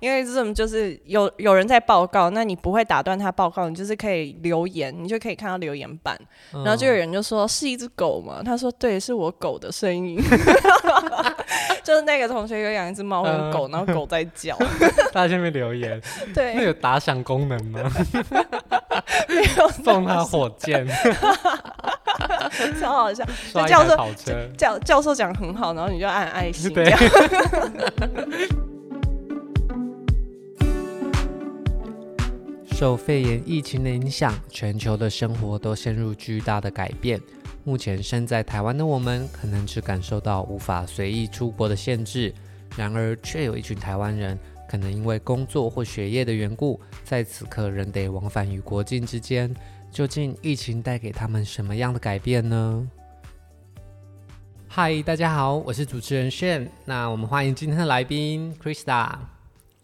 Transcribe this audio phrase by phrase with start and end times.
[0.00, 6.18] 因为 Zoom 就是有有人在报告，那你不会打断他报告，你就是可以留言，你就可以看到留言板，
[6.52, 8.42] 嗯、然后就有人就说是一只狗嘛？
[8.44, 10.16] 他说对，是我狗的声音，
[11.84, 14.56] 就是那个同学有养一只猫和狗，然后狗在叫。
[15.12, 16.00] 大家下面留言，
[16.34, 17.80] 对，那有打响功能吗？
[19.28, 20.86] 没有送他火箭，
[22.80, 23.24] 超好笑。
[23.52, 23.96] 就教授
[24.56, 26.72] 教教授讲很好，然后你就按爱心。
[26.72, 26.92] 对。
[32.78, 37.18] 受肺炎疫情的影响，全球的生活都陷入巨大的改变。
[37.64, 42.34] 目前身在台湾的我们，可能只感受到无法随意出国的限制，
[42.76, 49.56] 然而却有一群台湾人，可能因为工作或学业的缘故，在此刻仍得往返于国境之间。
[49.90, 52.86] 究竟疫情带给他们什么样的改变呢？
[54.68, 56.70] 嗨，大家好，我是主持人炫。
[56.84, 59.14] 那我们欢迎今天的来宾 Krista。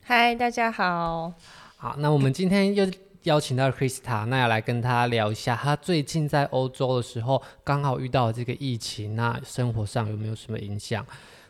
[0.02, 1.33] 嗨，大家好。
[1.82, 2.86] 好，那我们今天又
[3.24, 11.05] 邀请到 Krista，那要来跟他聊一下，他最近在欧洲的时候，刚好遇到这个疫情，那生活上有没有什么影响？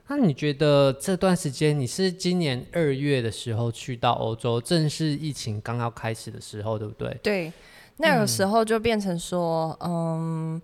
[0.06, 7.14] 那你觉得这段时间，你是今年二月的时候去到欧洲，正是疫情刚要开始的时候，对不对？
[7.22, 7.52] 对，
[7.98, 10.62] 那个时候就变成说，嗯，嗯，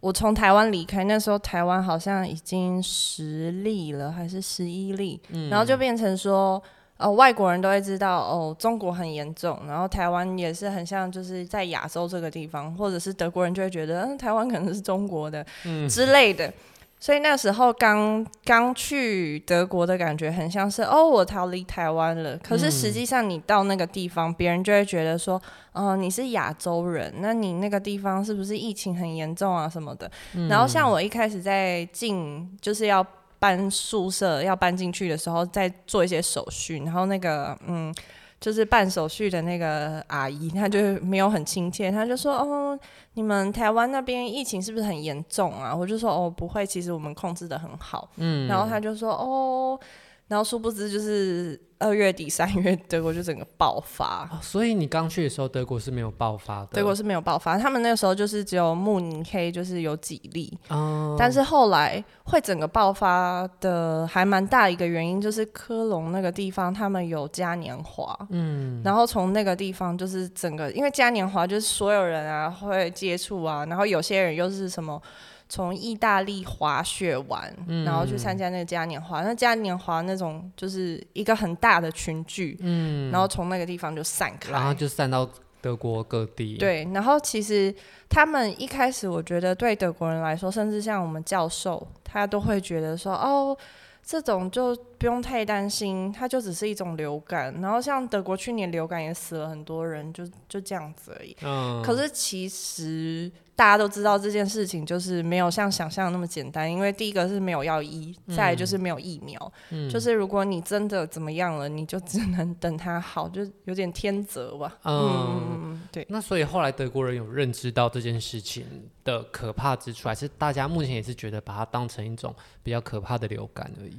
[0.00, 6.60] 我从台湾离开，那时候台湾好像已经十例了，还是十一例，嗯，然后就变成说，
[6.96, 16.52] 呃，外国人都会知道，哦，中国很严重，然后台湾也是很像，就是在亚洲这个地方，或者是德国人就会觉得，嗯，台湾可能是中国的，嗯，之类的。
[17.00, 22.34] 所以那时候刚刚去德国的感觉很像是哦，我逃离台湾了。
[22.38, 25.38] 可是实际上你到那个地方，别人就会觉得说，
[25.72, 30.10] 哦，你是亚洲人，那你那个地方是不是疫情很严重啊什么的？
[30.48, 33.06] 然后像我一开始在进就是要
[33.44, 37.94] 搬宿舍要搬进去的时候，再做一些手续，然后那个嗯。
[38.40, 42.78] 就是办手续的那个阿姨，她就没有很亲切，她就说：“哦，
[43.14, 49.80] 你们台湾那边疫情是不是很严重啊？”我就说：“哦，不会，其实我们控制的很好。”嗯，然后她就说：“哦。”
[50.26, 54.26] 然后殊不知，就是二月底三月，德国就整个爆发。
[54.32, 56.68] 哦，所以你刚去的时候，德国是没有爆发的。
[56.72, 60.58] 德国是没有爆发，他们那个时候就是只有慕尼黑，就是有几例。
[60.68, 61.14] 哦。
[61.18, 68.18] 但是后来会整个爆发的还蛮大一个原因，就是科隆那个地方他们有嘉年华。
[68.30, 68.80] 嗯。
[68.82, 75.00] 然后从那个地方就是整个，因为嘉年华就是所有人啊会接触啊，然后有些人又是什么。
[75.46, 79.22] 从意大利滑雪玩，嗯、然后去参加那个嘉年华。
[79.22, 85.28] 那嘉年华那种就是一个很大的群聚，嗯，然后从那个地方就散开，然后就散到
[85.60, 86.56] 德国各地。
[86.56, 87.72] 对，然后其实
[88.08, 93.56] 他们一开始，我觉得对德国人来说，甚至像我们教授，他都会觉得说，哦，
[94.02, 97.54] 这种就不用太担心，它就只是一种流感。
[97.60, 101.36] 然后像德国去年流感也死了很多人，就就这样子而已。
[101.42, 103.30] 嗯，可是其实。
[103.56, 109.52] 大家都知道这件事情就是没有像想象那么简单，因为第一个是没有药医，嗯、再来就是没有疫苗。
[109.70, 114.76] 嗯、就是如果你真的怎么样了，你就只能等它好，就有点天责吧。
[114.84, 116.04] 嗯，嗯对。
[116.08, 118.64] 那所以后来德国人有认知到这件事情
[119.04, 123.96] 的可怕之处，还是大家目前也是觉得把它当成一种比较可怕的流感而已？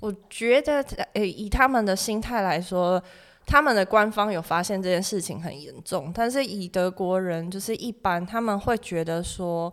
[0.00, 3.02] 我觉得，诶、欸，以他们的心态来说。
[3.46, 9.72] 他们的官方有发现这件事情很严重，但是以德国人就是一般，他们会觉得说，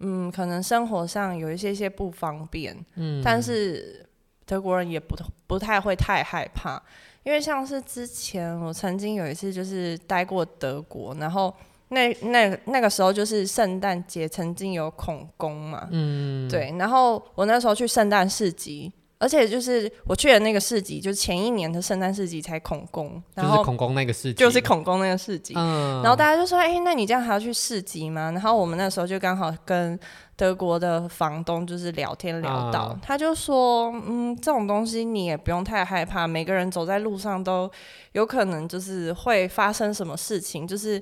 [0.00, 4.04] 嗯，可能生活上有一些些不方便，嗯，但是
[4.44, 5.16] 德国人也不
[5.46, 6.82] 不太会太害怕，
[7.22, 11.54] 因为像是之前我曾经有一次就是待过德国，然后
[11.88, 18.92] 那那那个时候就是圣诞节曾经有恐攻嘛，嗯，对，然后我那时候去圣诞市集。
[19.22, 25.54] 而且就是我去的那个市集，就是前一年的圣诞市集才恐攻，然后就是恐攻那个市集，就是恐攻那个市集。
[25.56, 29.96] 嗯，然后大家就说：“哎、欸，那你这样还要去市集吗？”然后我们那时候就刚好跟
[30.34, 37.70] 德国的房东就是聊天聊到，嗯、他就说：“嗯，这种东西你也不用太害怕，每个人走在路上都
[38.14, 41.00] 有可能就是会发生什么事情，就是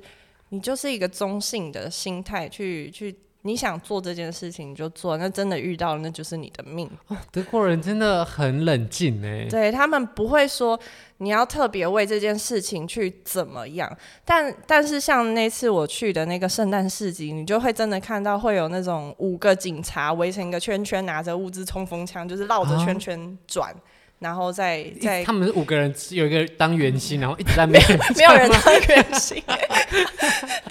[0.50, 6.90] 你就是一个中性的心态去去。”你想做这件事情你就做，那真的遇到了那就是你的命。
[7.08, 10.78] 哦，德国人真的很冷静哎，对，他们不会说
[11.18, 13.90] 你要特别为这件事情去怎么样，
[14.24, 23.70] 但但是像那次我去的那个圣诞市集，你就会真的看到会有那种五个警察围成一个圈圈，拿着物资冲锋枪，就是绕着圈圈转。
[23.70, 23.80] 啊
[24.20, 29.42] 然后再再他们五个人有一个当圆心，然后一直在没有没有人当圆心。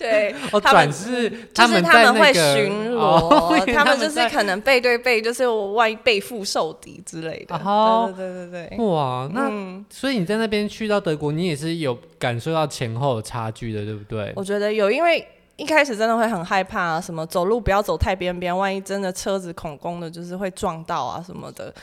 [0.10, 7.56] 对， 哦，转是他们就是他们会巡逻， 他们就是可能背对背，就是我万一背腹受敌之类的。
[7.56, 8.86] 哦，对对对对。
[8.86, 9.50] 哇，那
[9.90, 14.34] 所以你在那边去到德国，你也是有感受到前后的差距的，对不对？
[14.36, 15.28] 我觉得有，因为。
[15.60, 21.74] 一开始真的会很害怕啊，什么走路不要走太边边，万一真的车子恐攻的，就是会撞到啊什么的。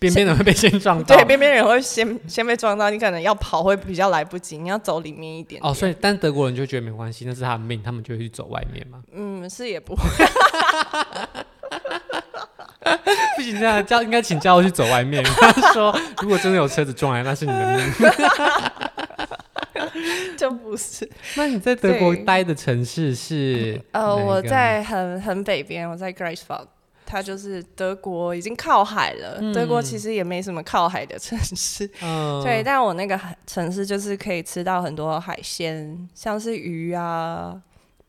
[0.00, 1.14] 边边人会被先撞到。
[1.14, 5.70] 对，边边人会先先被撞到，你可能要跑会比较来不及，你要走里面一点，点。
[5.70, 8.98] 哦，所以但德国人就觉得没关系，那是他的命，他们就会去走外面嘛。
[9.12, 10.02] 嗯，是也不会。
[13.36, 15.22] 不行，这样叫应该请教我去走外面。
[15.22, 17.86] 他说，如果真的有车子撞来，那是你的命。
[20.36, 21.08] 就不是。
[21.36, 23.80] 那你在德国待的城市是？
[23.92, 26.66] 呃，我在很很北边，我在 Greifswald，
[27.06, 29.38] 它就是德国已经靠海了。
[29.40, 32.62] 嗯、德国其实也没什么靠海的城市，嗯、 对。
[32.62, 37.60] 但我那个城市就是可以吃到很多海鲜，像是鱼啊。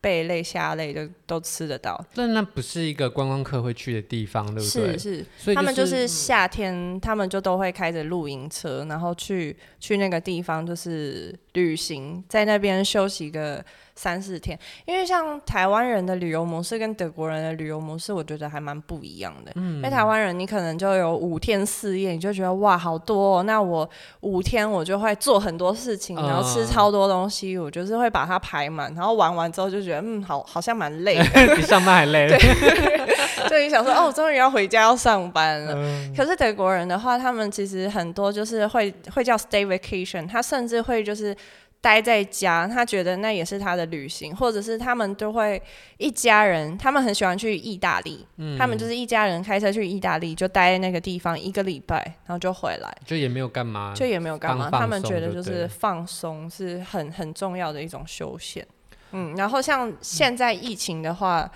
[0.02, 4.98] 贝类、虾类就都吃得到，但那不是一个观光客会去的地方，对不对？
[4.98, 13.64] 是是，所以、就是、他们就是夏天，嗯、他们就都会开着露营车，然后去去那个地方，就是旅行，在那边休息个。
[13.94, 19.52] 三四天，因为像台湾人的旅游模式跟德国人的旅游模式，我觉得还蛮不一样的。
[19.54, 23.88] 嗯，因为台湾人你可能就有五天四夜，你就觉得哇好多哦，那我
[24.20, 31.24] 五天我就会做很多事情，然后吃超多东西，我就是会把它排满，然后玩完之后就觉得嗯好好像蛮累的，
[31.54, 32.28] 比上班还累。
[32.32, 35.74] 对，所以你想说哦，终于要回家要上班了。
[35.76, 41.36] 嗯，可是德国人的话，他们其实很多就是会会叫 stay vacation，他甚至会就是。
[41.82, 45.60] 待在家，他觉得那也是他的旅行，或者是他们都会
[45.98, 58.64] 一家人，他们很喜欢去意大利，嗯、他们就是一家人开车去意大利，就待在那个地方一个礼拜，然后就回来，就也没有干嘛，就也没有干嘛，他们觉得就是放松是很很重要的一种休闲，
[59.10, 61.50] 嗯，然后像现在疫情的话，嗯、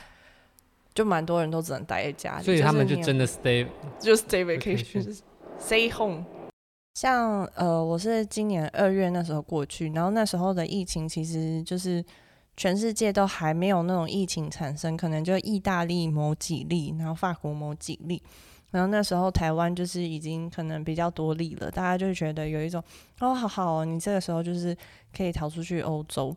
[0.93, 3.64] 就蛮多人都只能待在家里，所以他们就真的 stay
[4.00, 6.25] 就 stay vacation，stay home。
[6.96, 12.02] 像呃，我是今年二月那时候过去，然后那时候的疫情其实就是
[12.56, 18.22] 全世界都还没有那种疫情产生，可能就意大利某几例，然后法国某几例，
[18.70, 22.82] 然后那时候台湾就是已经可能比较多例了，大家就觉得有一种
[23.20, 24.75] 哦，好好哦，你这个时候就是
[25.14, 26.34] 可以逃出去欧洲，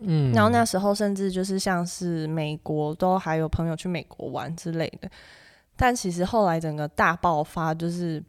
[0.00, 5.08] 嗯，然后那时候甚至就是像是美国都还有朋友去美国玩之类的，
[5.76, 8.20] 但其实后来整个大爆发就是。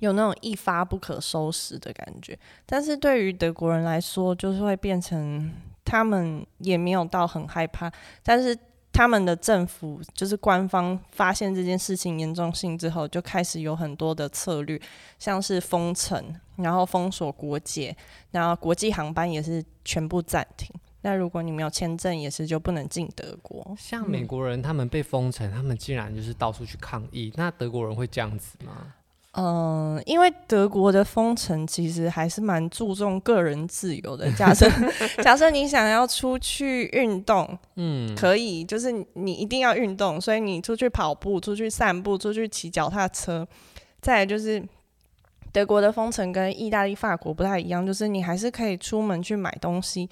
[0.00, 5.50] 有那种一发不可收拾的感觉，但是对于德国人来说，就是会变成
[5.84, 7.90] 他们也没有到很害怕，
[8.22, 8.56] 但是
[8.92, 14.80] 他们的政府就是官方发现这件事情严重性之后，就开始有很多的策略，
[15.18, 17.96] 像是封城，然后封锁国界，
[18.32, 20.68] 然后国际航班也是全部暂停。
[21.02, 23.74] 那如果你没有签证，也是就不能进德国。
[23.78, 28.94] 像美国人他们被封城，嗯、他们竟然就是到处去抗议，那德国人会这样子吗？
[29.34, 34.28] 嗯，因为德国的封城其实还是蛮注重个人自由的。
[34.32, 34.68] 假设
[35.22, 43.46] 假设你想要出去运动，嗯，可以，就是你一定要运动，所以你出去跑步、出去散步、出去骑脚踏车。
[44.00, 44.60] 再来就是
[45.52, 50.10] 德国的封城跟意大利、法国不太一样，就是你还是可以出门去买东西。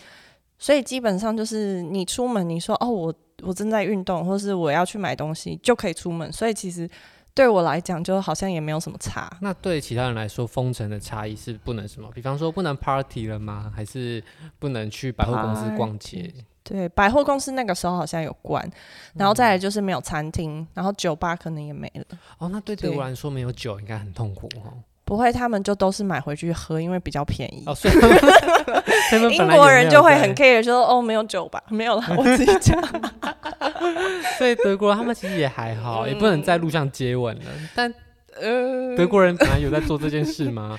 [0.59, 3.13] 所以基本上就是你出门，你说哦，我
[3.43, 6.33] 我正在运动，或是我要去买东西，就可以出门。
[6.33, 6.89] 所以其实。
[7.35, 9.31] 对我来讲，就好像也没有什么差。
[9.41, 12.11] 那对其他人来说，封城的差异是不能什么？
[12.13, 13.73] 比方说，不能 party 了吗？
[13.75, 14.23] 还是
[14.59, 16.33] 不能去百货公司逛街？
[16.65, 18.69] 对，百货公司那个时候好像有关，
[19.15, 22.19] 然后再来就是没有餐厅，嗯、然后酒吧可能也没了。
[22.39, 24.83] 哦，那对德国来说，没有酒应该很痛苦哦。
[25.09, 27.63] 不会，他们就都是买回去喝，因为比较便宜。
[27.65, 27.75] 哦、
[29.33, 32.79] 英国人就会很 care，说哦，没有酒吧， 没有了， 我自己讲。
[34.37, 37.43] 所以德国人他们其实也还好，嗯、也不能在路上接吻了。
[37.75, 37.91] 但
[38.39, 40.79] 呃，德国人本来有在做这件事吗？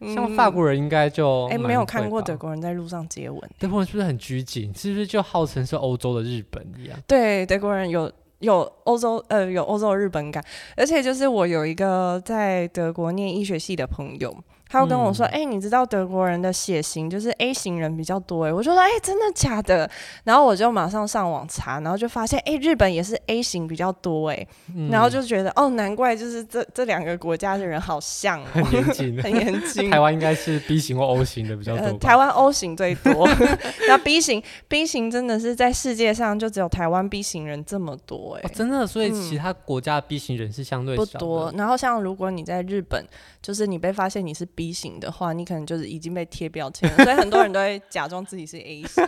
[0.00, 3.38] 嗯、像法国人应该就哎、欸，没有看过德国人在路上接吻。
[3.58, 4.72] 德国人是不是很拘谨？
[4.74, 6.98] 是不是就号称是欧洲的日本一样？
[7.06, 8.10] 对，德国人有。
[8.40, 10.44] 有欧洲呃，有欧洲日本感，
[10.76, 14.36] 而且就是我有一个在德国念医学系的朋友，
[14.68, 19.88] 他又跟我说：“哎、嗯欸，你知道德国人的血型就是 A 型人比较多？”哎，我就说：“哎、欸，真的假的？”
[20.24, 24.46] 然后我就马上上网查，然后就发现：“哎、欸，日本也是 A 型比较多。”哎，
[24.90, 33.28] 然后就觉得：“哦，难怪就是这这两个国家的人好像、哦、很严谨，很严谨。”台湾应该是 B 型或 O 型的比较多、呃、台湾 O 型最多，
[33.88, 41.52] 那 B 型 B 型真的是在世界上就只有台湾 B 型人这么多哎、哦，真的，所以其他国家的 B 型人是相对、嗯、不多。
[41.56, 43.06] 然后像如果你在日本，
[43.40, 49.06] 就是你被发现你是 B 型的话，你可能就是已经被贴标签了，所以很多人都会假装自己是 A 型。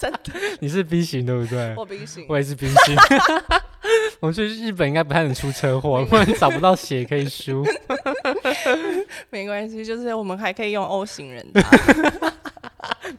[0.00, 0.20] 真的，
[0.60, 1.74] 你是 B 型对不对？
[1.76, 2.96] 我 B 型，我也是 B 型。
[4.20, 7.64] 我觉得日本应该不太能出车祸，不然找不到血可以输。
[9.30, 11.62] 没关系，就是我们还可以用 O 型人的。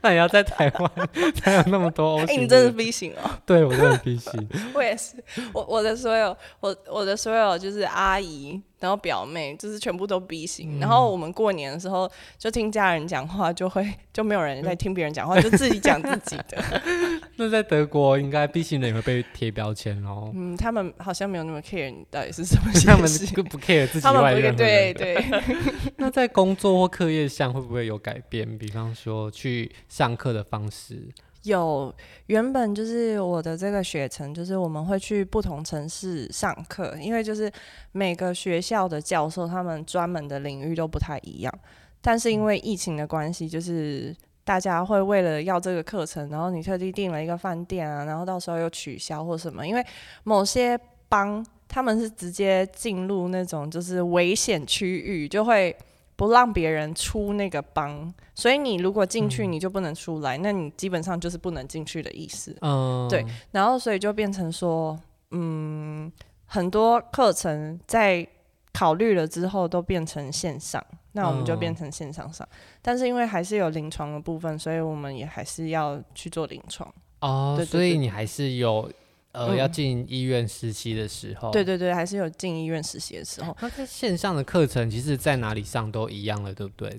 [0.02, 0.92] 那也要在台湾
[1.36, 2.28] 才有那么多 O 型。
[2.28, 3.30] 哎、欸，你真的是 B 型哦？
[3.46, 4.50] 对，我真的 B 型。
[4.74, 5.16] 我也是，
[5.54, 8.62] 我我的所有，我我的所有就是阿姨。
[8.80, 16.82] 然后表妹就是全部都 B 型，嗯，然后我们过年的时候就听家人讲话，就会就没有人在听别人讲话，就自己讲自己的。
[17.38, 20.32] 那在德国应该 B 型的也会被贴标签哦。
[20.34, 23.04] 嗯，他们好像没有那么 care 你到底是什么型， 他们
[23.50, 24.56] 不 care 自己外人。
[24.56, 25.24] 对对。
[25.98, 28.58] 那在工作或课业上会不会有改变？
[28.58, 31.08] 比方说去上课的方式。
[31.44, 31.94] 有，
[32.26, 37.50] 原本就是我的这个学程，就是我们会去不同城市上课，因为就是
[37.94, 41.54] 每个学校的教授他们专门的领域都不太一样。
[42.02, 49.86] 但是因为疫情的关系，就是大家会为了要这个课程，然后你特地订了一个饭店啊，然后到时候又取消或什么，因为
[50.24, 50.78] 某些
[51.08, 55.76] 帮他们是直接进入那种就是危险区域，就会。
[56.20, 62.54] 不让别人出那个帮，所以你如果进去，你就不能出来，嗯，那你基本上就是不能进去的意思。
[62.60, 63.26] 嗯，对。
[63.52, 65.00] 然后所以就变成说，
[65.32, 66.12] 嗯，
[66.46, 68.28] 很多课程在
[68.74, 72.46] 考虑了之后都变成线上，那我们就变成线上上。
[72.52, 76.94] 嗯，但是因为还是有临床的部分，所以我们也还是要去做临床。
[77.22, 78.92] 哦，对对对，所以你还是有。
[79.32, 83.56] 呃，嗯、要进医院实习的时候，对对对，还是有进医院实习的时候。
[83.62, 86.98] 那在线上的课程，其实在哪里上都一样了，对不对？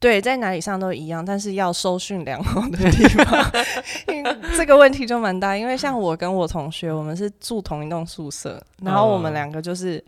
[0.00, 3.52] 对，在哪里上都一样，但是要收讯良好的地方，
[4.08, 5.56] 因 为这个问题就蛮大。
[5.56, 10.02] 因为像我跟我同学，我们是住同一栋宿舍，然后我们两个就是。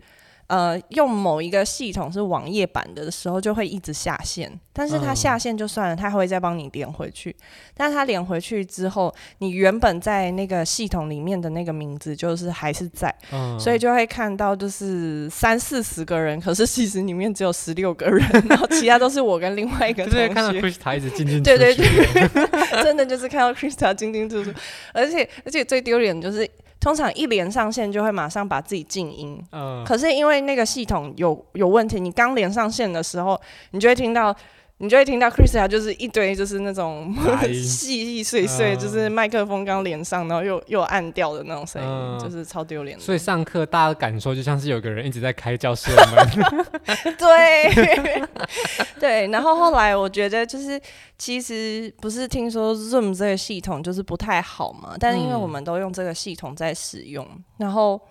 [0.51, 4.51] 呃，用某一个系统是网页版的的时候，就会一直下线。
[4.73, 7.33] 但是它下线就算了，它还会再帮你连回去。
[7.73, 13.13] 但是它连回去之后，你原本在那个系统里面的那个名字，就是还是在。
[13.31, 13.57] 嗯。
[13.57, 20.27] 所以就会看到就是三四十个人，可是其实里面只有十六个人，然后其他都是我跟另外一个同学。
[20.27, 21.43] 就是看到 Krista 一直进进出出。
[21.43, 24.51] 对对对，真的就是看到 Krista 进进出出，
[24.93, 26.45] 而且而且最丢脸的就是。
[26.81, 34.35] 通常一连上线就会马上把自己静音，嗯，可是因为那个系统有有问题，你刚连上线的时候，你就会听到。
[34.81, 37.15] 你就会听到 Chris 就是一堆就是那种
[37.53, 42.99] 细细碎碎，就是麦克风刚连上，然后又又按掉的那种声音，嗯，就是超丢脸。
[42.99, 46.65] 所以上课大家的感受就像是有个人一直在开教室的门。
[47.15, 48.25] 对
[48.99, 50.81] 对，然后后来我觉得就是
[51.17, 58.01] 其实不是听说 Zoom 这个系统就是不太好嘛，但是因为我们都用这个系统在使用，然后。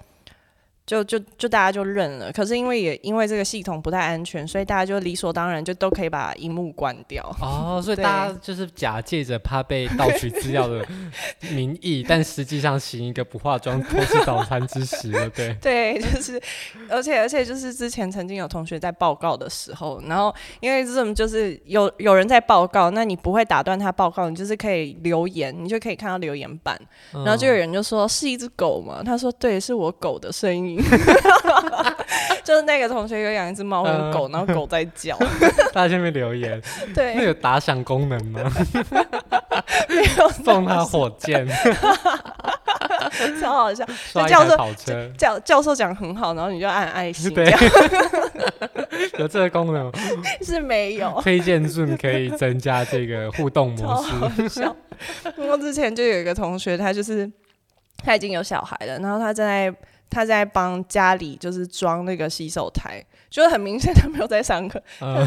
[0.87, 7.25] 就就就大家就认了，可是因为也因为这个系统不太安全，所以大家就理所当然就都可以把荧幕关掉。
[7.41, 10.85] 哦， 所以大家就是假借着怕被盗取资料的
[11.55, 16.43] 名义，但实际上行一个不化妆偷吃早餐之实，对 对，就是，
[16.89, 26.77] 而且而且就是之前曾经有同学在报告的时候，然后因为这种就是有有人在报告，那你不会打断他报告，你就是可以留言，你就可以看到留言板，
[27.13, 30.80] 然后就有人就说、嗯、是一只狗嘛，他说对，是我狗的声音。
[32.43, 35.17] 就是那个同学有养一只猫和狗，然后狗在叫。
[35.73, 36.61] 大家下面留言，
[36.95, 38.41] 对，那有打响功能吗？
[39.89, 41.47] 没有，送他火箭，
[43.41, 43.87] 超好笑。
[43.89, 47.33] 刷一台跑车，教教授讲很好，然后你就按爱心。
[47.33, 47.45] 对，
[49.19, 49.93] 有这个功能
[50.43, 51.21] 是没有。
[51.23, 54.03] 推荐 Zoom 可以增加这个互动模
[54.49, 54.69] 式。
[55.37, 57.31] 我之前就有一个同学，他就是
[58.05, 59.73] 他已经有小孩了，然后他正在。
[60.11, 65.25] 他在帮家里就是装那个洗手台，就是很明显他没有在上课，嗯、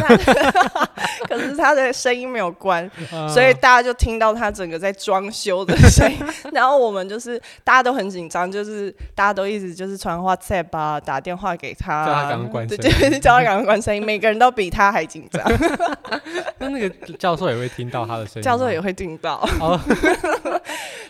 [1.27, 6.19] 可是他的声音没有关、嗯，所以大家就听到他整个在装修的声音。
[6.51, 14.03] 然后我们就是大家都很紧张，就是大家都一直就是传 WhatsApp 啊，打电话给他，叫他赶快关声，对对，叫他赶快关声音。
[14.03, 15.41] 每个人都比他还紧张。
[16.57, 19.47] 那那个教授也会听到他的声音，教授也会听到。
[19.59, 19.79] 哦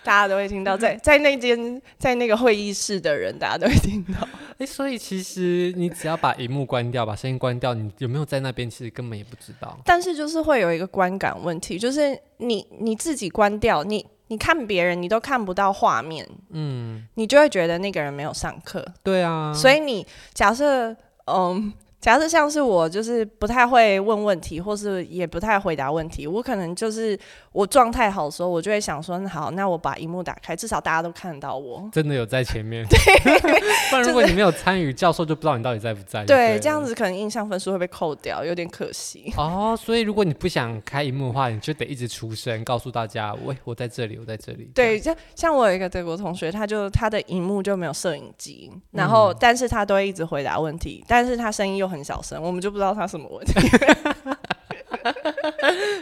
[0.03, 4.21] 大家都会听到，在在那间在那个会议室的人，大家都会听到。
[4.21, 9.77] 哎、欸，所以其实你只要把荧幕关掉，把声音关掉，你有没有在那边，其实根本也不知道。
[9.85, 18.85] 但是就是会有一个观感问题，就是你你自己关掉，你你看别人，你都看不到画面，嗯，你就会觉得那个人没有上课。
[19.01, 21.73] 对啊，所以你假设，嗯。
[22.03, 26.27] 假设像是我，就是不太会问问题，或是也不太回答问题。
[26.27, 27.17] 我可能就是
[27.53, 31.89] 我状态好的时候，我就会想说，好，那我把荧幕打开，至少大家都看得到我。
[31.93, 32.85] 真的有在前面。
[32.89, 32.97] 对。
[33.89, 36.25] 不然如果你没有参与，教授就不知道你到底在不在。
[36.25, 39.31] 对，这样子可能印象分数会被扣掉，有点可惜。
[39.37, 44.69] 哦，所以如果你不想开荧幕的话，你就得一直出声，告诉大家，喂，我在这里，我在这里。
[44.75, 52.73] 对，像像我有一个德国同学，他就他的荧幕就没有摄影机，然后、嗯、但是他都会一直回答问题，但是他声音又很小声，我们就。
[52.73, 53.53] 不知道他什么问题，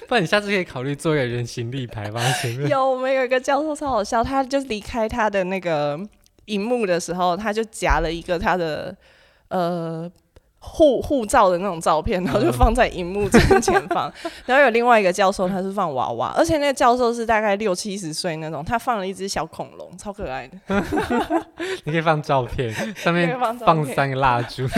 [0.07, 2.21] 不然你下次可以考虑做一个人形立牌吧。
[2.69, 5.99] 有，我们有一个教授超好笑，他就离开他的那个
[6.45, 8.95] 荧幕的时候，他就夹了一个他的
[9.49, 10.09] 呃
[10.59, 14.09] 护护照的那种照片，然后就放在荧幕正前方。
[14.45, 20.57] 然后有另外一个教授，他是放娃娃，而且那个教授是大概六七十岁那种，他放了一只小恐龙，超可爱的。
[21.83, 24.65] 你可以放照片，上面放三个蜡烛。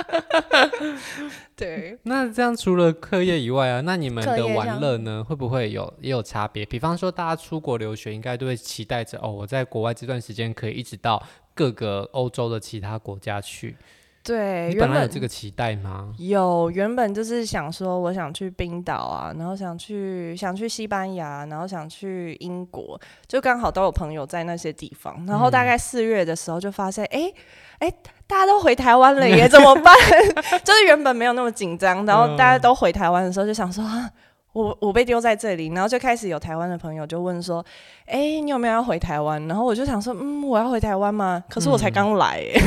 [1.56, 6.64] 对，那这样除了课业以外啊，那你们的玩乐呢，会不会有也有差别？
[6.64, 11.22] 比方说，大家出国留学，应该都会期待着哦，我在国外这段时间可以一直到
[11.54, 13.76] 各个欧洲的其他国家去。
[14.22, 16.14] 对，你本来有这个期待吗？
[16.18, 25.24] 有，原本就是想说，我想去冰岛啊，然后想去想去西班牙，然后想去英国，就刚好都有朋友在那些地方。
[25.26, 27.26] 然后大概四月的时候就发现，哎、嗯、哎。
[27.28, 27.34] 诶
[27.80, 27.92] 诶
[28.26, 29.92] 大家都回台湾了耶， 怎么办？
[30.64, 34.08] 就是原本没有那么紧张，然后大家都回台湾的时候，就想说啊，
[34.52, 37.64] 我我被丢在这里，然后就开始有台湾的朋友就问说。
[38.10, 39.40] 哎、欸，你有没有要回台湾？
[39.46, 41.40] 然后我就想说，嗯，我要回台湾吗？
[41.48, 42.66] 可是我才刚来，嗯、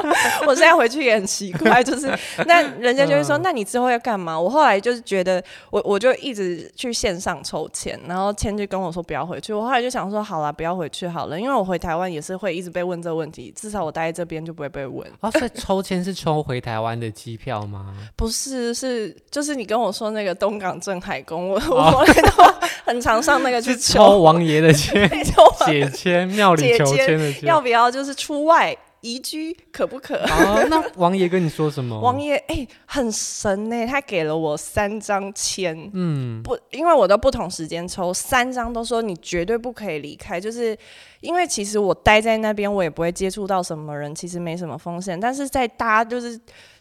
[0.48, 2.10] 我现在回去也很奇怪，就是
[2.46, 4.40] 那人家就会说，嗯、那你之后要干嘛？
[4.40, 9.52] 我后来就是觉得，我我就一直去线上抽签，然后签就跟我说不要回去。
[9.52, 15.06] 我后来就想说，好了，不要回去好了，因为我回台湾也是会一直被问这个问题，至少我待在这边就不会被问。
[15.20, 17.94] 哦，所以抽签是抽回台湾的机票吗？
[18.16, 25.10] 不是，是就是你跟我说那个东港镇海公，我、 哦、我都很常上那个去抽，王爷的签。
[25.66, 30.18] 解签庙里求签的签，要不要就是出外移居，可不可？
[30.18, 31.98] 啊，那王爷跟你说什么？
[32.00, 40.78] 王爷哎、欸，很神呢，他给了我三张签，嗯，不，因为我都不同时间抽，三张都说你绝对不可以离开，就是
[41.20, 46.40] 因为其实我待在那边，我也不会接触到什么人，其实没什么风险，但是在大家就是。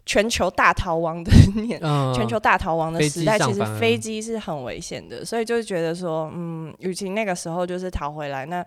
[0.09, 8.65] 全球大逃亡的 年，嗯、全球大逃亡的时代，其实飞机是很危险的，所以就是觉得说，嗯，与其那个时候就是逃回来，那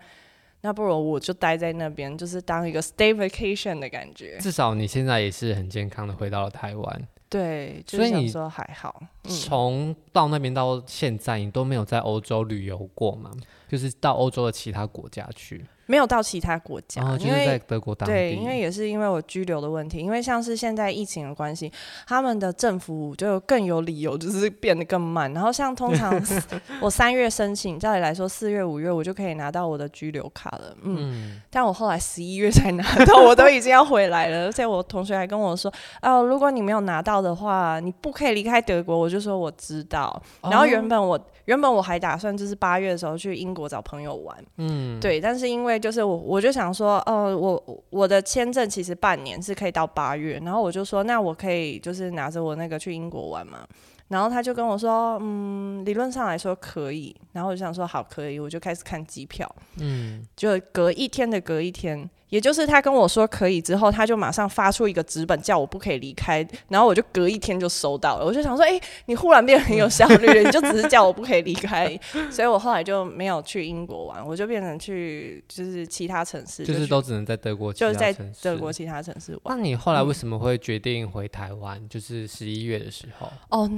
[0.60, 4.38] 那不如我就待在那边，就是当一个 stay vacation 的感觉。
[4.38, 9.02] 至少你现在也是很健康的回到了台湾，对，所以你说还好。
[9.24, 13.30] 从、嗯、到那边到现在，你都没有在欧洲旅游过吗？
[13.68, 15.64] 就是到欧洲的其他国家去。
[15.86, 18.14] 没有到其他国家，哦，就是在德国当地。
[18.14, 21.70] 对，因为也是因为我居留的问题，因为像是现在疫情的关系，
[22.06, 25.30] 他们的政府就更有理由，就是变得更慢。
[25.34, 26.18] 然后像通常
[26.80, 30.96] 我三月申请，照理来说四月五月我就可以拿到我的居留卡了，嗯。
[31.00, 34.46] 嗯，但我后来十一月才拿到，我都已经要回来了。
[34.46, 38.96] 而且我同学还跟我说，哦，如果你没有拿到的话，你不可以离开德国。
[38.96, 40.20] 我就说我知道。
[40.42, 41.16] 然后原本我。
[41.16, 53.66] 哦原本我还打算就是八月的时候去英国找朋友玩，嗯，对，但是因为就是我我就想说，呃，我我的签证其实半年是可以到八月，然后我就说，那我可以就是拿着我那个去英国玩嘛，
[54.06, 62.08] 然后他就跟我说，嗯，理论上来说可以，然后我就想说好可以，我就开始看机票，嗯，就隔一天的隔一天。
[62.32, 68.24] 也就是他跟我说可以之后，他就马上发出一个纸本叫我不可以离开，然后我就隔一天就收到了。
[68.24, 71.94] 我就想说，哎、欸，你忽然变得很有效率了，你就只是叫我不可以离开，
[72.32, 79.54] 所以我后来就没有去英国玩，我就变成去就是其他城市，就是都只能在德国，就是在德国其他城市玩。
[79.54, 81.78] 那你后来为什么会决定回台湾？
[81.78, 83.70] 嗯、就是十一月的时候哦。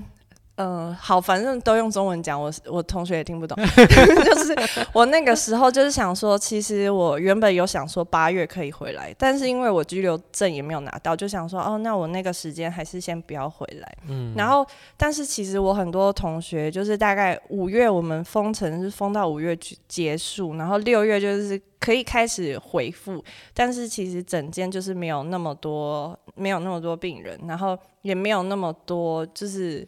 [0.56, 3.58] 嗯、呃，好，反正都用中文讲，我我同学也听不懂。
[3.66, 4.54] 就是
[4.92, 13.96] 我那个时候就是想说，其实我原本有想说八月可以回来，但是因为我居留证也没有拿到，就想说哦，那我那个时间还是先不要回来。
[14.08, 14.64] 嗯，然后
[14.96, 23.20] 但是其实我很多同学就是大概五月我们封城是封到五月结束，然后六月就是可以开始回复，
[23.52, 29.84] 但是其实整间就是没有那么多，没有那么多病人，然后也没有那么多就是。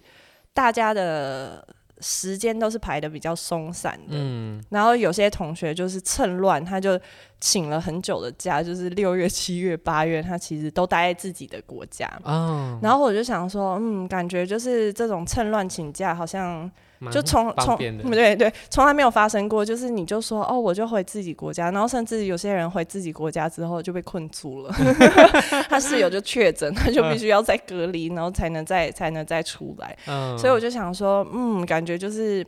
[0.56, 1.62] 大家的
[2.00, 6.98] 时间都是排的比较松散的，嗯，然后有些同学就是趁乱，他就
[7.40, 12.10] 请了很久的假，就是六月、七月、八月，他其实都待在自己的国家。
[12.24, 16.70] 哦，然后我就想说，嗯，感觉就是这种趁乱请假，好像。
[17.12, 19.62] 就从从对对，从来没有发生过。
[19.62, 24.74] 就是你就说哦，我就回自己国家，然后甚至有些人回自己国家之后就被困住了，
[25.68, 29.94] 他室友就确诊，他就必须要再隔离，然后才能再才能再出来。
[30.06, 32.42] 嗯，所以我就想说，嗯，感觉就是。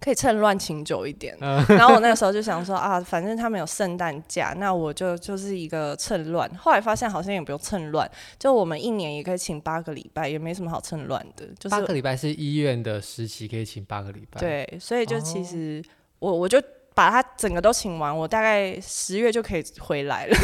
[0.00, 6.48] 可以趁乱请久一点，嗯、然后我那个时候就想说啊，反正他们有圣诞假，那我就就是一个趁乱。
[6.56, 8.08] 后来发现好像也不用趁乱，
[8.38, 11.46] 就我们一年也可以请八个礼拜，也没什么好趁乱的。
[11.58, 15.82] 就是八个礼拜是医院的实习可以请八个礼拜，对，所以就其实
[16.20, 16.62] 我我就
[16.98, 20.36] 把他整个都请完，我大概十月就可以回来了。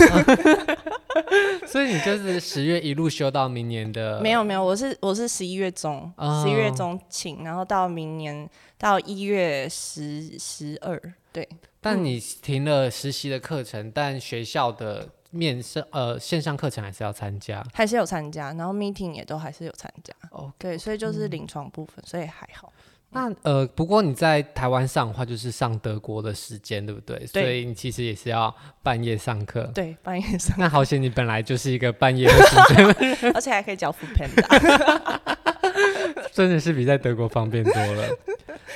[1.67, 4.19] 所以你就是十月一路休到明年的？
[4.23, 6.13] 没有没有，我是我是十一月中，
[6.45, 8.49] 十一月中请，然后到明年。
[8.77, 11.01] 到一月十十二，
[11.33, 11.49] 对。
[11.81, 20.13] 但你停了实习的课程，嗯、但学校的面试呃线上课程还是要参加，还是有参加，然后 meeting 也都还是有参加。
[20.33, 22.71] 哦，对，所以就是临床部分，嗯、所以还好。
[23.15, 27.17] 那呃，不过你在台湾上的话，就是上德国的时间，对不对？
[27.33, 27.43] 对。
[27.43, 29.71] 所以你其实也是要半夜上课。
[29.75, 30.55] 对，半夜上。
[30.59, 35.21] 那好险，你本来就是一个半夜的时间， 而且还可以交 foodpanda，
[36.35, 38.09] 真的是比在德国方便多了。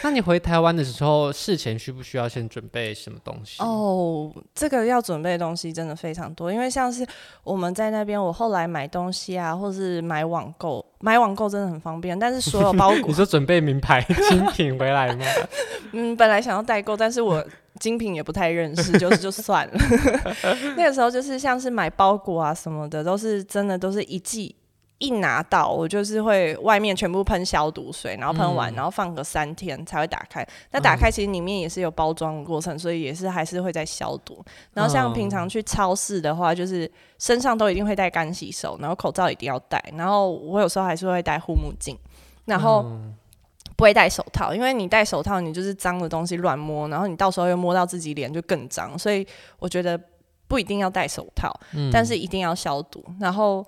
[0.03, 3.63] 那你回台湾的时候，事前需不需要先准备什么东西？
[3.63, 7.07] 哦，这个要准备的东西真的非常多，因为像是
[7.43, 15.25] 我们在那边，我后来买东西啊，或是买网购，买网购真的很方便，但是所有包裹， 你说准备名牌 精品回来吗？
[15.93, 17.45] 嗯，本来想要代购，但是我
[17.81, 19.75] 精品也不太认识，就是就算了。
[20.77, 24.55] 那个时候就是像是买包裹啊什么的，都是真的都是一季。
[24.99, 30.45] 一拿到，我就是会外面全部喷消毒水，然后喷完，嗯、然后放个三天才会打开。
[30.73, 34.45] 那打开其实里面也是有包装的过程，嗯、所以也是还是会在消毒。
[34.73, 39.81] 然后像平常去超市的话，就是身上都一定会带干洗手，然后口罩一定要戴。
[39.97, 41.97] 然后我有时候还是会戴护目镜，
[42.47, 42.85] 然后
[43.77, 48.99] 不会戴手套，因为你戴手套，你就是脏的东西乱摸，然后你到时候又摸到自己脸就更脏。
[48.99, 49.25] 所以
[49.61, 49.97] 我觉得
[50.49, 53.05] 不一定要戴手套，嗯、但是一定要消毒。
[53.21, 53.65] 然后。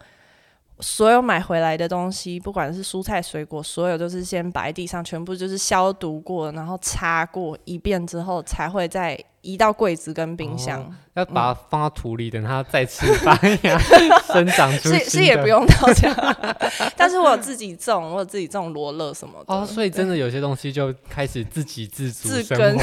[0.81, 10.81] 所有买回来的东西，不管是蔬菜水果，所有都是先摆地上，全部就是消毒过，然后擦过一遍之后，才会再移到柜子跟冰箱。
[10.81, 13.79] 哦、要把它放到土里，嗯、等它再次发芽
[14.33, 14.89] 生长出。
[14.95, 16.37] 是是也不用到这样，
[16.97, 19.55] 但是我有自己种，我有自己种罗勒什么的。
[19.55, 22.77] 哦，所以真的有些东西就开始自给自足自耕。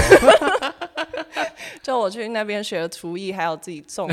[1.87, 4.09] 就我去那边学了厨艺，还有自己种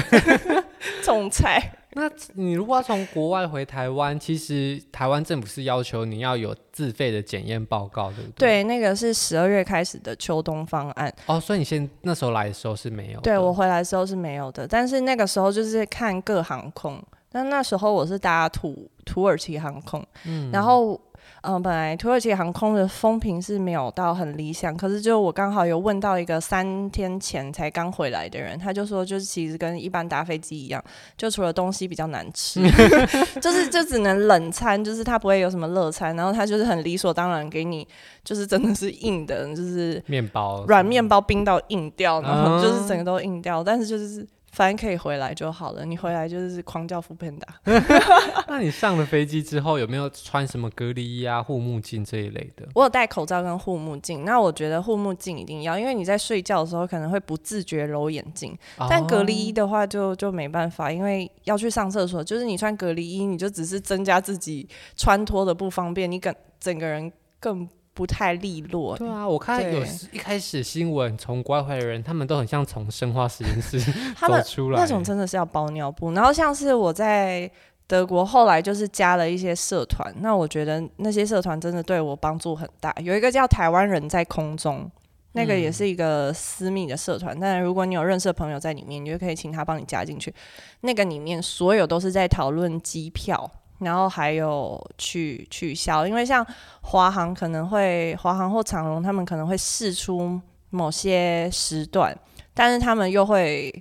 [1.03, 1.61] 种菜。
[1.95, 8.63] 那你如果要从国外回台湾，其实台湾政府是要求你要有自费的检验报告，对不对？
[8.63, 11.13] 对，那个是十二月开始的秋冬方案。
[11.27, 13.23] 哦，所以你先那时候来的时候是没有的？
[13.23, 17.03] 对，我回来的时候是没有的，但是那个时候就是看各航空。
[17.29, 21.01] 但那时候我是搭土土耳其航空，嗯，然后。
[21.43, 30.83] 嗯，本来土耳其航空的风评是没有到很理想，可是就我刚好有问到一个三天前才刚回来的人，他就说就是其实跟一般搭飞机一样，
[31.17, 32.61] 就除了东西比较难吃，
[33.41, 37.87] 就是就只能冷餐，就是他不会有什么热餐，然后他就是很理所当然给你，
[38.25, 44.27] 就是真的是硬的，就是面包软面包冰到硬掉，然后就是整个都硬掉，但是就是。
[44.55, 45.85] 反正可以回来就好了。
[45.85, 47.43] 你回来就是狂叫 foodpanda。
[48.47, 52.67] 那你上了飞机之后有没有穿什么隔离衣啊、护目镜这一类的？
[52.75, 54.25] 我有戴口罩跟护目镜。
[54.25, 58.57] 那我觉得护目镜一定要，因为你在睡觉的时候可能会不自觉揉眼睛。
[58.79, 67.69] 哦、但隔离衣的话就就没办法，因为要去上厕所，就是你穿隔离衣，你就只是增加自己穿脱的不方便，你更整个人更。
[67.95, 68.97] 不太利落。
[68.99, 73.81] 对啊，我看有一开始新闻从国外回来的人，他们都很像从生化实验室
[74.19, 74.81] 走出来。
[74.81, 76.13] 那种真的是要包尿布。
[76.13, 77.51] 然后像是我在
[77.87, 82.93] 德国后来就是加了一些社团，那我觉得那些社团真的对我帮助很大。
[83.01, 84.91] 有一个叫台湾人在空中，
[85.33, 90.35] 那个也是一个私密的社团，嗯、但如果你有认识的朋友在里面，你就可以请他帮你加进去。
[90.81, 93.49] 那个里面所有都是在讨论机票。
[93.79, 96.47] 然后还有取取消，因为像
[96.81, 102.17] 华航可能会，华航或长荣他们可能会释出某些时段，
[102.53, 103.73] 但是他们又会，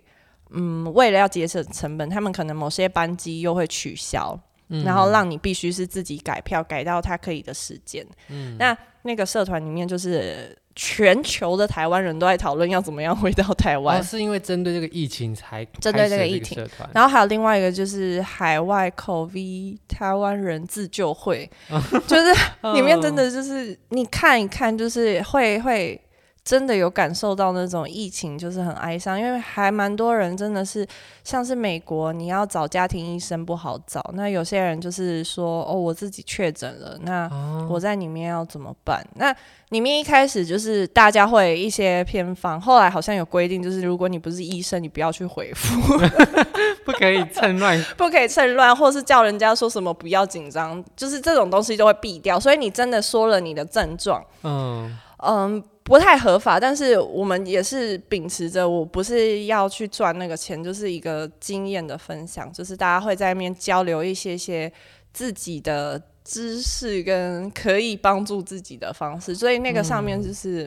[0.52, 4.40] 嗯，为了要节省成本，他们可能某些班机又会取消。
[4.70, 8.04] 嗯、然后让你必须是自己改票，改到他可以的时间。
[8.30, 10.58] 嗯，那那个社团里面就是。
[10.76, 14.00] 全球的台湾人都在讨论要怎么样回到台湾。
[14.00, 16.68] 哦，是因为针对这个疫情才针对这个疫情。
[16.94, 21.50] 然后还有另外一个就是海外 COVID 台湾人自救会，
[22.08, 22.34] 就是
[22.74, 26.00] 里面真的就是你看一看，就是会会。
[26.44, 30.86] 真的有感受到那种疫情就是很哀伤，因为还蛮多人真的是
[31.24, 34.04] 像是美国，你要找家庭医生不好找。
[34.14, 37.30] 那有些人就是说，哦，我自己确诊了，那
[37.70, 39.00] 我在里面要怎么办？
[39.00, 39.36] 哦、那
[39.70, 45.98] 里面一开始就是大家会一些偏方，后来好像有规定，就是如果你不是医生，你不要去回复，
[46.84, 52.38] 不可以趁乱，不可以趁乱，或是叫人家说什么不要紧张，就是这种东西就会避掉。
[52.38, 55.64] 所以你真的说了你的症状，嗯嗯。
[55.84, 64.72] 不太合法，但是我们也是秉持着，我不是要去赚那个钱，就是一个经验的分享，就是大家会在那边交流一些些
[65.12, 70.66] 自己的知识跟可以帮助自己的方式，所以那个上面就是，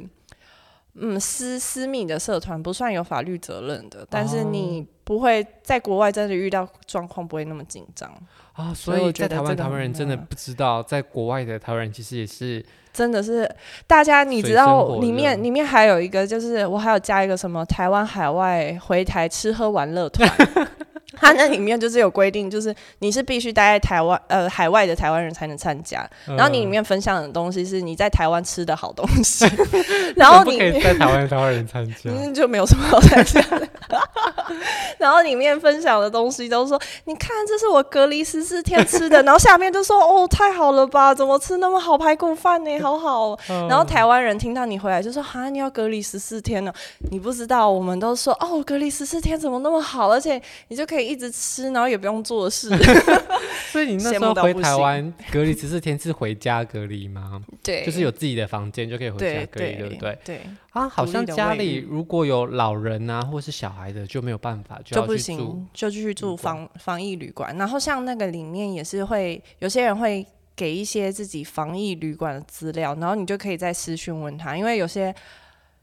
[0.92, 8.14] 嗯，嗯，私私密的社团不算有法律责任的，但是你不会在国外真的遇到状况不会那么紧张。
[8.52, 10.14] 啊，所以在台湾台湾人真的。
[10.14, 12.62] 不知道，在国外的台湾人其实也是。
[12.96, 13.46] 真的是，
[13.86, 20.26] 大家你知道里面里面还有一个，就是我还有加一个什么台湾海外回台吃喝玩乐团。
[21.20, 29.46] 他那里面就是有规定，就是你是必须待在台湾呃海外的台湾人才能参加，然后你里面分享的东西是你在台湾吃的好东西，
[30.14, 33.66] 然后你在台湾台湾人参加， 就没有什么好参加的。
[34.98, 42.78] 然后里面分享的东西都说，你看这是我隔离十四天吃的，然后下面就说哦太好了吧，怎么吃那么好排骨饭呢？
[42.80, 43.38] 好好。
[43.68, 46.72] 然后台湾人听到你回来就说哈你要隔离十四天呢，
[47.10, 51.05] 你不知道我们都说哦隔离十四天怎么那么好，而且你就可以。
[51.06, 52.70] 一直吃，然后也不用做事。
[53.70, 57.42] 所以你那时候回台湾隔离十四天是回家隔离吗？
[57.62, 60.18] 对，就是有自己的房间就可以回家隔离，对不对？
[60.24, 60.40] 对
[60.70, 67.56] 啊，好像家里如果有老人啊，或是小孩的就没有办法，就不行，就继续住防防疫旅馆。
[67.58, 75.14] 然后像那个里面也是会有些人会给一些自己防疫旅馆的资料，然后你就可以在私讯问他，因为有些。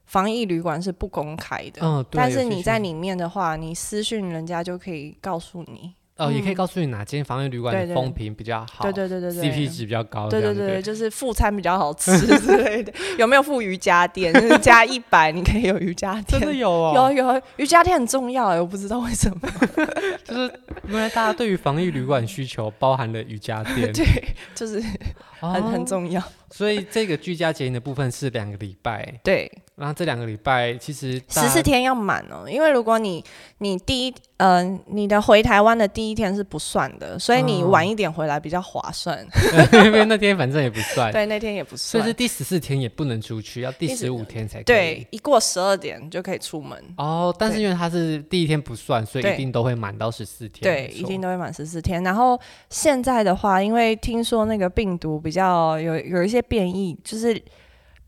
[0.06, 5.94] 防疫旅馆是不公开的，嗯，但是你在里面的话，你私讯人家就可以告诉你。
[6.16, 12.94] 哦，也可以告诉你哪间防疫旅馆的风评比较好，对对对对对，CP 值比较高，对对对，就是副餐比较好吃之类的。
[13.18, 14.32] 有没有附瑜伽垫？
[14.32, 19.50] 就是加一百你可以有瑜伽垫，真的有哦，有有瑜伽垫很重要哎，我不知道为什么，
[20.24, 20.54] 就是
[20.88, 24.06] 因为大家对于防疫旅馆需求包含了瑜伽垫， 对，
[24.54, 24.80] 就是
[25.40, 26.22] 很很重要。
[26.52, 29.52] 所以这个居家检疫的部分是两个礼拜，对。
[29.76, 33.24] 然后这两个礼拜其实十四天要满哦，因为如果你
[33.58, 39.18] 你第一呃你的回台湾的第一天是不算的，所以你晚一点回来比较划算，
[39.84, 47.36] 因为那天反正也不算， 对，那天也不算，所以是第十四天也不能出去，要第十五天才可以，对，一过十二点就可以出门哦。
[47.40, 52.04] 但是因为它是第一天不算，所以一定都会满到十四天，对，一定都会满十四天。
[52.04, 57.42] 然后现在的话，因为听说那个病毒比较有有一些变异，就是。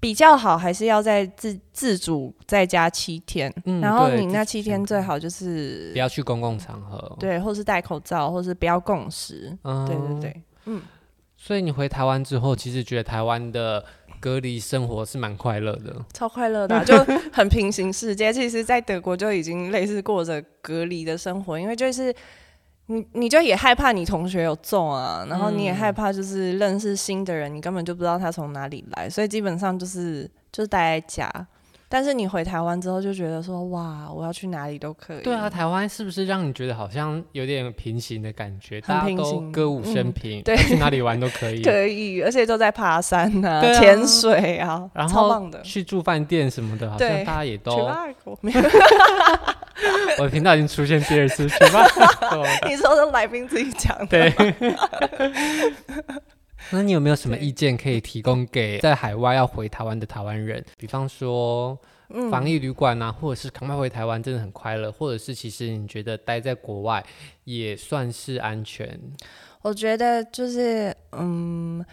[0.06, 10.80] 比较好，还是要在自自主在家七天，嗯、然后你那七天最好就是不要去公共场合，对，或是戴口罩，或是不要共食，嗯、对对对，嗯。
[11.36, 13.84] 所以你回台湾之后，其实觉得台湾的
[14.20, 16.96] 隔离生活是蛮快乐的，超快乐的、啊， 就
[17.34, 18.32] 很平行世界。
[18.32, 22.14] 其实，在德国就已经类似过着隔离的生活，因为就是。
[22.88, 31.48] 你你就也害怕你同学有中啊，然后你也害怕就是认识新的人，嗯、你根本就不知道他从哪里来，所以基本上就是就是待在家。
[31.88, 35.22] 但是你回台湾之后就觉得说哇，我要去哪里都可以。
[35.22, 38.82] 对啊，台湾是不是让你觉得好像有点平行的感觉？
[38.82, 41.62] 大家都歌舞升平，嗯、对，去哪里玩都可以。
[41.64, 45.62] 可以，而且都在爬山啊、潜、啊、水啊，然后超棒的。
[45.62, 47.76] 去住饭店什么的，好像大家也都。
[50.18, 51.86] 我的频道已经出现第二次，去吧。
[52.68, 54.06] 你说的来宾自己讲的。
[54.08, 54.34] 对。
[56.72, 60.64] 那你有没有什么意见可以提供给在海外要回台湾的台湾人？
[60.78, 61.78] 比方说，
[62.30, 67.04] 防疫旅馆啊，或者是赶快回台湾真的很快乐，或者是其实你觉得待在国外
[67.44, 69.00] 也算是安全？
[69.62, 71.86] 我觉得就是，嗯。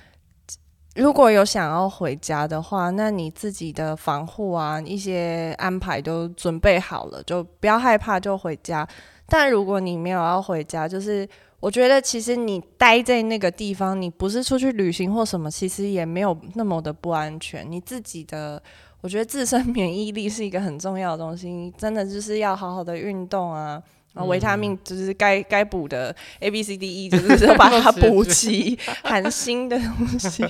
[0.95, 8.87] 如果有想要回家的话，那你自己的防护啊，一些安排都准备好了，就不要害怕，就回家。
[9.27, 11.27] 但如果你没有要回家，就是
[11.63, 17.65] 我觉得其实你待在那个地方，你不是出去旅行或什么，其实也没有那么的不安全。
[17.71, 18.61] 你自己的，
[19.01, 23.81] 我觉得自身免疫力是一个很重要的东西，你真的就是要好好的运动啊。
[24.13, 30.43] 然后维他命就是该该补的 A B C D E，就是把它补齐， 含锌的东西，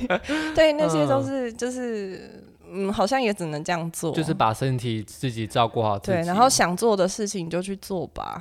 [0.55, 2.42] 对，那些都是就是。
[2.75, 6.19] 嗯，好像也只能这样做，就是把身体自己照顾好自己。
[6.19, 8.41] 对，然后想做的事情就去做吧。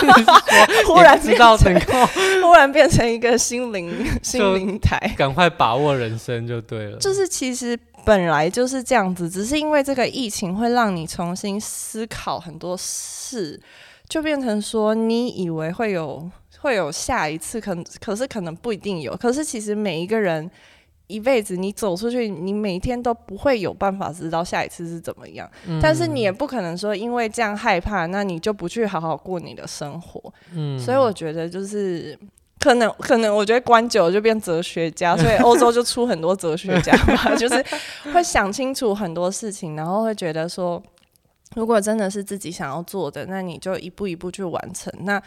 [0.86, 2.06] 忽然知道成功，
[2.44, 6.98] 忽然变成一个心灵 心灵台，赶快把握人生就对了。
[6.98, 13.58] 就是其实本来就是这样子，只是因为这个疫情会让你重新思考很多事，
[14.08, 16.30] 就变成说你以为会有
[16.60, 19.16] 会有下一次，可可是可能不一定有。
[19.16, 20.50] 可是其实每一个人。
[21.08, 25.50] 一辈子，你走出去，你每天都不会有办法知道下一次是怎么样。
[25.66, 30.32] 嗯、但是你也不可能说，因为这样害怕，那你就不去好好过你的生活。
[30.52, 32.16] 嗯，所以我觉得就是
[32.60, 37.64] 可能，可能我觉得关久了就变哲学家， 所以欧洲就出很多哲学家嘛， 就是
[38.12, 40.82] 会想清楚很多事情，然后会觉得说，
[41.54, 44.92] 如果真的是自己想要做的，那你就一步一步去完成。
[45.00, 45.22] 那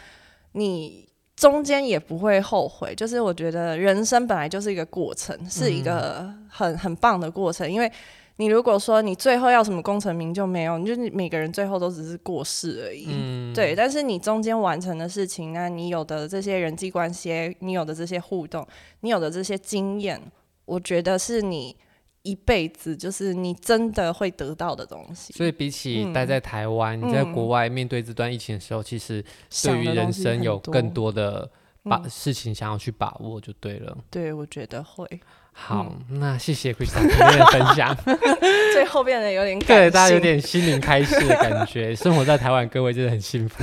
[0.52, 1.08] 你。
[1.36, 7.70] 中间也不会后悔，就是我觉得人生本来就是一个过程，是一个很很棒的过程。
[7.70, 7.90] 因为
[8.36, 13.06] 你如果说你最后要什么功成名就没有，你就是每个人最后都只是过世而已。
[13.08, 13.74] 嗯，对。
[13.74, 18.66] 但是你中间完成的事情，那你有的这些人际关系，你有的这些互动，
[19.00, 20.20] 你有的这些经验，
[20.64, 21.76] 我觉得是你。
[22.22, 25.32] 一辈子就是你真的会得到的东西。
[25.32, 29.24] 所以比起待在台湾，嗯、你在国外面对这段疫情的时候，嗯、其实
[29.64, 31.50] 对于人生有更多的
[31.82, 33.96] 把事情想要去把握，就对了。
[34.10, 35.06] 对，我觉得会。
[35.54, 37.94] 好，嗯、那谢谢 Krista 今天的分享。
[38.72, 41.94] 最后变得有点对大家有点心灵开示的感觉。
[41.94, 43.62] 生活在台湾，各位真的很幸福。